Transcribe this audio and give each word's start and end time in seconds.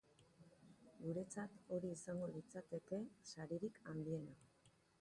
Guretzat, 1.01 1.59
hori 1.75 1.91
izango 1.97 2.29
litzateke 2.31 3.01
saririk 3.33 3.79
handiena. 3.93 4.35